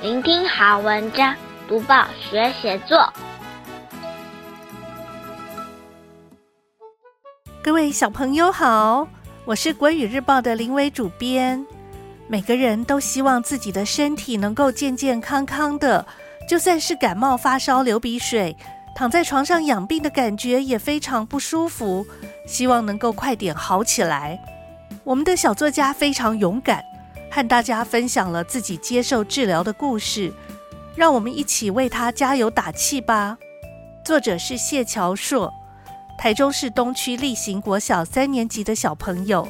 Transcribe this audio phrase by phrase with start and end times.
[0.00, 1.34] 聆听好文章，
[1.66, 3.12] 读报学写作。
[7.60, 9.08] 各位小朋友好，
[9.44, 11.66] 我是国语日报的林伟主编。
[12.28, 16.06] 每个人都希望自己的身体能够健健康康的，
[16.48, 18.56] 就算是感冒发烧、流鼻水，
[18.94, 22.06] 躺在床上养病的感觉也非常不舒服，
[22.46, 24.38] 希望能够快点好起来。
[25.02, 26.84] 我们的小作家非常勇敢。
[27.30, 30.32] 和大家分享了自己接受治疗的故事，
[30.96, 33.38] 让我们一起为他加油打气吧。
[34.04, 35.52] 作者是谢乔硕，
[36.18, 39.46] 台中市东区力行国小三年级的小朋友。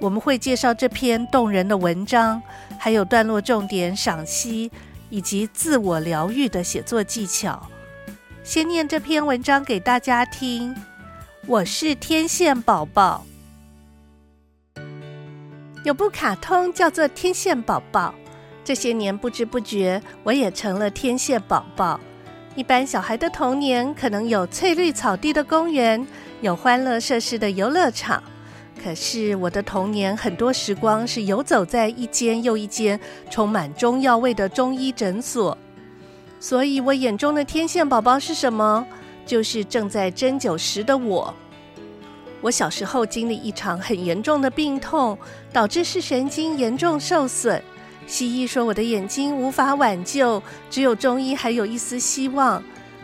[0.00, 2.42] 我们会介绍这篇动人的文章，
[2.78, 4.70] 还有段落重点赏析
[5.08, 7.66] 以及自我疗愈的写作技巧。
[8.42, 10.76] 先念这篇文章给大家听。
[11.46, 13.24] 我是天线宝宝。
[15.86, 18.12] 有部卡通叫做《天线宝宝》，
[18.64, 22.00] 这些年不知不觉，我也成了天线宝宝。
[22.56, 26.04] 一般小孩的童年可能有翠绿草地的公园，
[26.40, 28.20] 有欢乐设施的游乐场。
[28.82, 32.98] 可是我的童年很多时光是游走在一间又一间
[33.30, 35.56] 充满中药味的中医诊所。
[36.40, 38.84] 所以我眼中的天线宝宝是什么？
[39.24, 41.32] 就是正在针灸时的我。
[42.46, 45.18] 我小时候经历一场很严重的病痛，
[45.52, 47.60] 导致视神经严重受损。
[48.06, 52.62] 西医说我的眼睛无法挽救，只有中医还有一丝希望。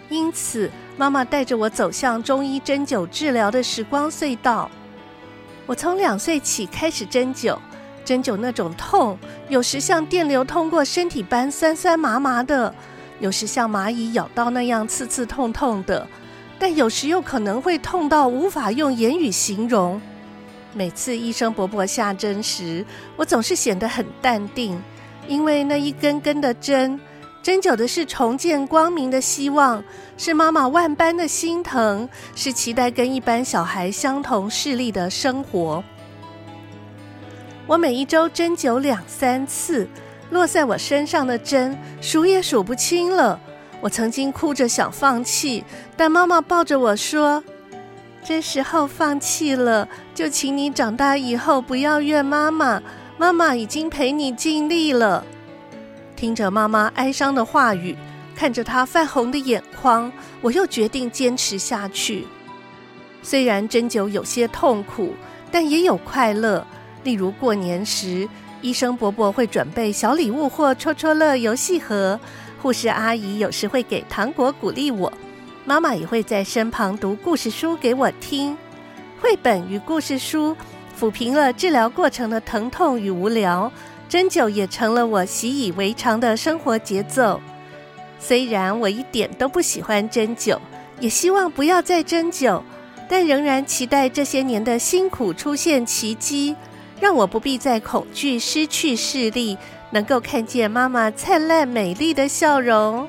[0.08, 4.70] 因此，妈妈带着我走向中医针灸治疗的时光隧道。
[5.66, 7.58] 我从两岁起开始针灸，
[8.04, 12.72] 针灸那种痛，有时像电流通过身体般酸酸麻麻的，
[13.18, 16.06] 有时像蚂蚁咬到那样刺刺痛痛的。
[16.62, 20.00] 但有时又可能会痛到无法用言语形容。
[20.72, 24.80] 每次医生伯伯下针时，我总是显得很淡定，
[25.26, 27.00] 因为那一根根的针，
[27.42, 29.82] 针灸的是重见光明的希望，
[30.16, 35.82] 是妈妈万般的心疼，是期待跟一般小孩相同视力的生活。
[37.66, 39.88] 我每一周针灸两三次，
[40.30, 43.40] 落在我身上的针数也数不清了。
[43.82, 45.64] 我曾经哭着想放弃，
[45.96, 47.42] 但妈妈抱着我说
[48.22, 52.80] ：“这时候放弃了，就请你长大以后不要怨妈妈。
[53.18, 55.26] 妈妈已经陪你尽力了。”
[56.14, 57.96] 听着妈妈哀伤的话语，
[58.36, 62.24] 看着她泛红的眼眶，我又决定坚持下去。
[63.20, 65.14] 虽然针灸有些痛苦，
[65.50, 66.64] 但也有快乐。
[67.02, 68.28] 例如过年时，
[68.60, 72.20] 医生伯伯会准备小礼物或戳戳乐游戏盒。
[72.62, 75.12] 护士阿姨有时会给糖果鼓励我，
[75.64, 78.56] 妈妈也会在身旁读故事书给我听。
[79.20, 80.56] 绘本与故事书
[80.96, 83.70] 抚平了治疗过程的疼痛与无聊，
[84.08, 87.40] 针灸也成了我习以为常的生活节奏。
[88.20, 90.56] 虽然我一点都不喜欢针灸，
[91.00, 92.62] 也希望不要再针灸，
[93.08, 96.54] 但仍然期待这些年的辛苦出现奇迹，
[97.00, 99.58] 让我不必再恐惧失去视力。
[99.92, 103.06] 能够看见妈妈灿烂美丽的笑容。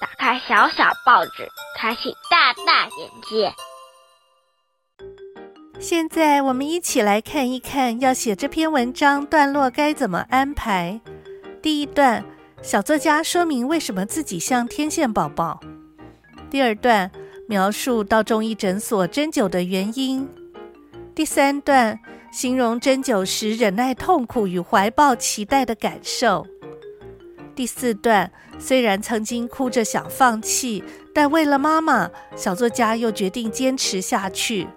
[0.00, 3.52] 打开小小报纸，开启大大眼界。
[5.80, 11.00] 现在我们一起来看一看，要写这篇文章段落该怎么安排。
[11.60, 12.24] 第一段，
[12.62, 15.60] 小作家说明为什么自己像天线宝宝。
[16.48, 17.10] 第二段，
[17.48, 20.28] 描述到中医诊所针灸的原因。
[21.12, 21.98] 第三段。
[22.36, 26.46] 形容针灸时忍耐痛苦与怀抱期待的感受。
[27.54, 34.68] 第四段，虽然曾经哭着想放弃，但为了妈妈，小作家又决定坚持下去。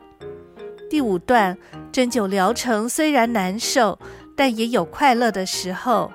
[0.90, 1.58] 第五段，
[1.92, 4.00] 针灸疗程虽然难受，
[4.38, 6.10] 但也有快乐的时候。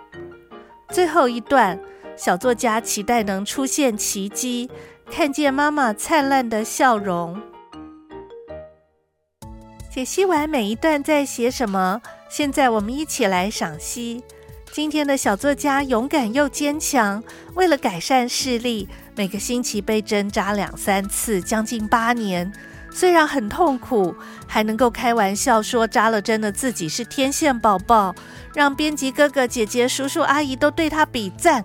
[0.88, 1.78] 最后一段，
[2.16, 4.70] 小作家期待能出现奇迹，
[5.10, 7.38] 看见妈妈灿烂的笑容。
[9.94, 14.24] 解析完每一段在写什么，现在我们一起来赏析。
[14.72, 17.22] 今天的小作家勇敢又坚强，
[17.54, 22.52] 为了改善视力，每个星期被针扎两三次，将近八年。
[22.90, 24.12] 虽然很痛苦，
[24.48, 28.12] 还能够开玩笑说扎了针的自己是天线宝宝，
[28.52, 31.64] 让编辑哥哥姐姐、叔叔阿姨都对他比赞。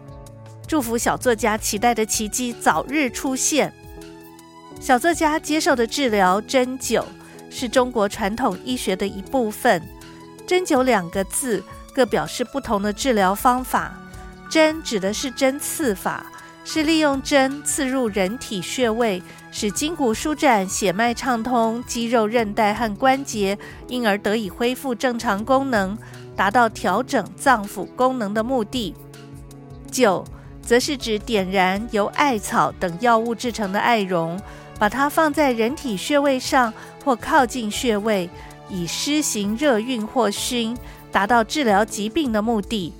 [0.67, 3.73] 祝福小作家期待的奇迹早日出现。
[4.79, 7.03] 小作家接受的治疗针灸。
[7.49, 9.81] 是中国传统医学的一部分。
[10.47, 11.63] 针灸两个字
[11.93, 13.93] 各表示不同的治疗方法。
[14.49, 16.25] 针指的是针刺法，
[16.65, 23.57] 是利用针刺入人体穴位，使筋骨舒展、血脉畅通、肌肉、韧带和关节
[23.87, 25.95] 因而得以恢复正常功能，
[26.35, 28.95] 达到调整脏腑功能的目的。
[29.91, 30.25] 灸
[30.63, 34.39] 则是指点燃由艾草等药物制成的艾绒，
[34.79, 36.73] 把它放在人体穴位上
[37.03, 38.29] 或靠近穴位，
[38.69, 40.75] 以施行热晕或熏，
[41.11, 42.93] 达到治疗疾病的目的。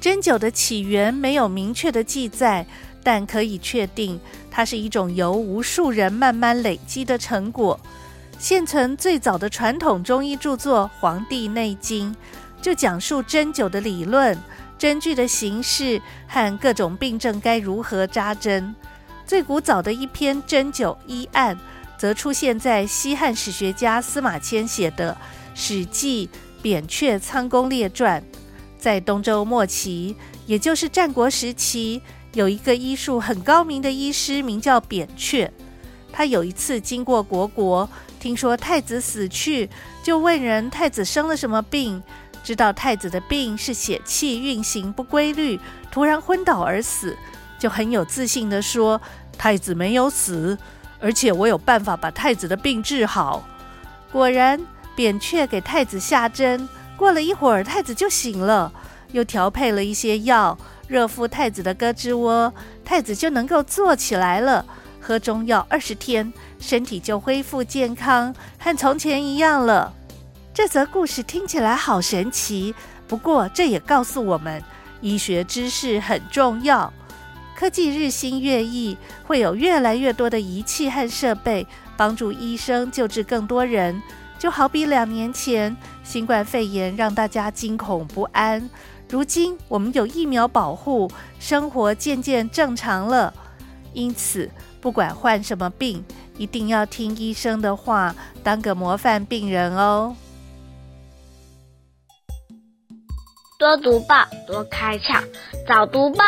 [0.00, 2.66] 针灸的起源没有明确的记载，
[3.02, 4.20] 但可以确定，
[4.50, 7.78] 它是一种由无数人慢慢累积的成果。
[8.38, 12.12] 现存最早的传统中医著作《黄帝内经》
[12.60, 14.36] 就讲述针灸的理论。
[14.78, 15.98] 针具的形式
[16.28, 18.74] 和各种病症该如何扎针，
[19.26, 21.58] 最古早的一篇针灸医案，
[21.98, 25.12] 则出现在西汉史学家司马迁写的
[25.52, 26.28] 《史记·
[26.62, 28.22] 扁鹊仓公列传》。
[28.78, 30.14] 在东周末期，
[30.46, 32.00] 也就是战国时期，
[32.34, 35.50] 有一个医术很高明的医师，名叫扁鹊。
[36.12, 37.88] 他有一次经过国国，
[38.20, 39.68] 听说太子死去，
[40.04, 42.00] 就问人太子生了什么病。
[42.44, 45.58] 知道太子的病是血气运行不规律，
[45.90, 47.16] 突然昏倒而死，
[47.58, 49.00] 就很有自信地说
[49.36, 50.56] ：“太子没有死，
[51.00, 53.42] 而且我有办法把太子的病治好。”
[54.12, 54.60] 果然，
[54.94, 58.72] 扁鹊给太子下针，过了一会儿，太子就醒了，
[59.12, 60.56] 又调配了一些药，
[60.88, 62.52] 热敷太子的胳肢窝，
[62.84, 64.64] 太子就能够坐起来了。
[65.00, 69.92] 喝中药二十天，身体就恢复健康，和从前一样了。
[70.52, 72.74] 这则故事听起来好神奇，
[73.06, 74.62] 不过这也告诉我们，
[75.00, 76.92] 医学知识很重要。
[77.58, 78.94] 科技日新月异，
[79.26, 81.66] 会有越来越多的仪器和设备
[81.96, 84.00] 帮助医生救治更多人。
[84.38, 85.74] 就好比两年前
[86.04, 88.68] 新冠肺炎让大家惊恐不安，
[89.08, 93.32] 如今我们有疫苗保护，生活渐渐正常了。
[93.94, 96.04] 因此，不管患什么病，
[96.36, 100.14] 一定要听医生的话，当个模范病人哦。
[103.58, 105.24] 多读报，多开窍；
[105.66, 106.22] 早读报，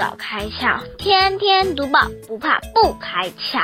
[0.00, 3.62] 早开窍；天天读报，不怕不开窍。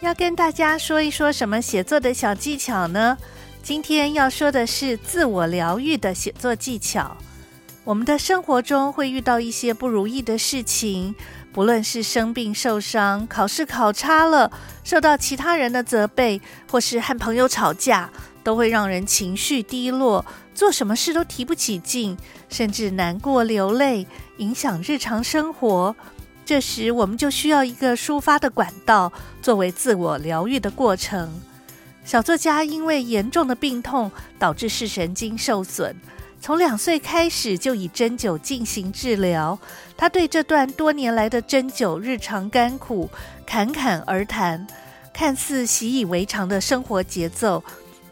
[0.00, 3.16] 要跟大家说一说什么写作的小技巧呢？
[3.62, 7.16] 今天要说的是自我疗愈的写作技巧。
[7.84, 11.14] 我们的生活中会遇到一些不如意的事情，
[11.52, 14.50] 不论是生病受伤、考试考差了、
[14.82, 18.10] 受到其他人的责备，或是和朋友吵架。
[18.42, 22.16] 都会让人情绪低落，做什么事都提不起劲，
[22.48, 24.06] 甚至难过流泪，
[24.38, 25.94] 影响日常生活。
[26.44, 31.40] 这时，我们就需要一个抒发的管道，作为自我疗愈的过程。
[32.04, 35.94] 小作家因为严重的病痛导致视神经受损，
[36.40, 39.56] 从两岁开始就以针灸进行治疗。
[39.96, 43.08] 他对这段多年来的针灸日常甘苦
[43.46, 44.66] 侃侃而谈，
[45.12, 47.62] 看似习以为常的生活节奏。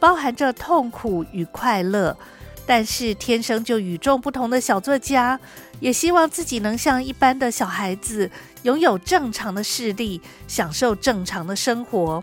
[0.00, 2.17] 包含着痛苦与快乐，
[2.67, 5.39] 但是天生就与众不同的小作家，
[5.81, 8.31] 也希望自己能像一般的小孩子，
[8.62, 12.23] 拥有正常的视力，享受正常的生活。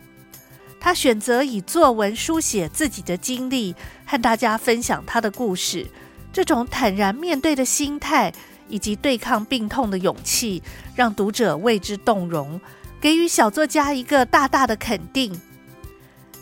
[0.79, 3.75] 他选择以作文书写自己的经历，
[4.05, 5.87] 和大家分享他的故事。
[6.31, 8.31] 这种坦然面对的心态，
[8.67, 10.61] 以及对抗病痛的勇气，
[10.95, 12.61] 让读者为之动容，
[13.01, 15.41] 给予小作家一个大大的肯定。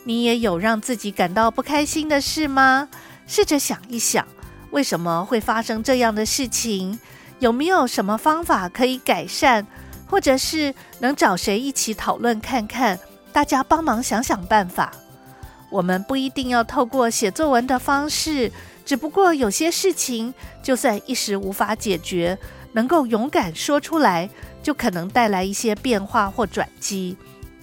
[0.04, 2.88] 你也有让自己感到不开心的事吗？
[3.26, 4.26] 试着想一想，
[4.70, 6.98] 为什么会发生这样的事情？
[7.38, 9.66] 有没有什么方法可以改善？
[10.06, 12.98] 或者是能找谁一起讨论看看？
[13.32, 14.92] 大家帮忙想想办法。
[15.70, 18.52] 我们不一定要透过写作文的方式，
[18.84, 22.38] 只不过有些事情，就算一时无法解决，
[22.72, 24.28] 能够勇敢说出来，
[24.62, 27.16] 就可能带来一些变化或转机。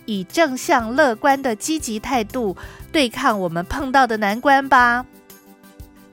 [0.06, 2.56] 以正向乐观的积极态度
[2.92, 5.06] 对抗我们碰到的难关吧。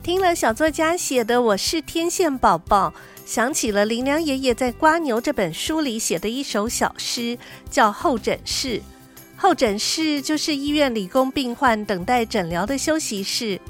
[0.03, 2.91] 听了小作家写的《我是天线宝宝》，
[3.27, 7.37] 想起了林良爷爷在《瓜牛》这本书里写的一首小诗，
[7.69, 8.79] 叫《候诊室》。
[9.37, 13.61] 候诊室就是医院里供病患等待诊疗的休息室。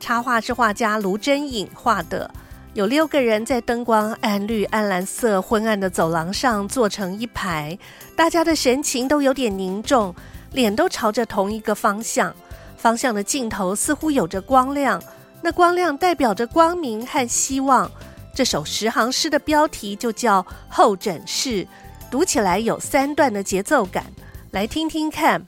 [0.00, 2.28] 插画是画家卢真颖画的。
[2.74, 7.78] 有六个人在灯光暗绿、暗蓝色、昏暗的走廊上坐成一排，
[8.16, 10.14] 大家的神情都有点凝重，
[10.52, 12.34] 脸都朝着同一个方向。
[12.78, 15.00] 方向的尽头似乎有着光亮，
[15.42, 17.90] 那光亮代表着光明和希望。
[18.34, 21.64] 这首十行诗的标题就叫《候诊室》，
[22.10, 24.06] 读起来有三段的节奏感。
[24.50, 25.46] 来听听看，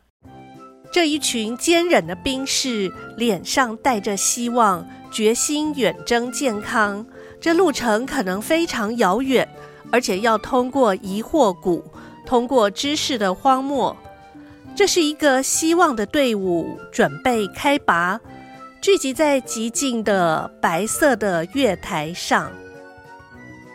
[0.92, 7.04] 这一群坚忍的兵士，脸上带着希望，决心远征健康。
[7.44, 9.46] 这路程可能非常遥远，
[9.92, 11.84] 而且要通过疑惑谷，
[12.24, 13.94] 通过知识的荒漠。
[14.74, 18.18] 这是一个希望的队伍，准备开拔。
[18.80, 22.50] 聚集在寂静的白色的月台上。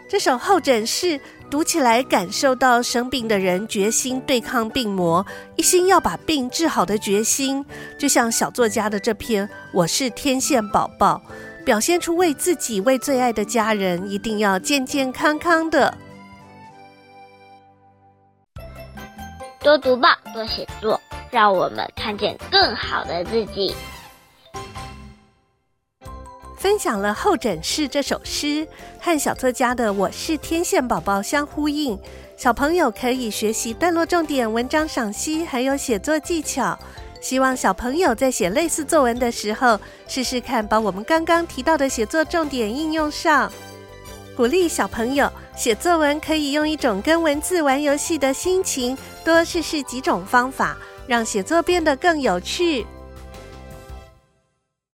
[0.09, 1.21] 这首候诊室
[1.51, 5.23] 读起来，感受到生病的人决心对抗病魔，
[5.55, 7.63] 一心要把病治好的决心，
[7.99, 11.21] 就像小作家的这篇《我是天线宝宝》，
[11.69, 15.95] 表现出为自己、为最爱的家人，一定要健健康康的。
[19.59, 20.99] 多读报，多写作，
[21.29, 23.75] 让我们看见更好的自己。
[26.57, 28.67] 分享了《候诊室》这首诗
[28.99, 31.95] 和小作家的《我是天线宝宝》相呼应，
[32.35, 36.75] 小朋友可以学习段落重点、文章赏析，还有写作技巧。
[37.21, 43.51] 希望小朋友在写类似作文的时候，试试看把我们刚刚提到的写作重点应用上。
[44.35, 52.85] 鼓励小朋友写作文，可以用一种跟文字玩游戏的心情，多试试几种方法，让写作变得更有趣。